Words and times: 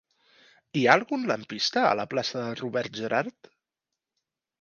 Hi 0.79 0.85
ha 0.91 0.95
algun 0.99 1.27
lampista 1.31 1.83
a 1.89 1.91
la 1.99 2.05
plaça 2.13 2.39
de 2.45 2.55
Robert 2.63 2.97
Gerhard? 3.01 3.51